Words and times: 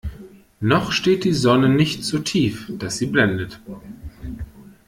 Noch 0.61 0.93
steht 0.93 1.25
die 1.25 1.31
Sonne 1.31 1.69
nicht 1.69 2.03
so 2.03 2.17
tief, 2.17 2.65
dass 2.79 2.97
sie 2.97 3.05
blendet. 3.05 3.61